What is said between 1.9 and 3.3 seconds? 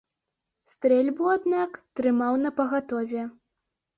трымаў напагатове.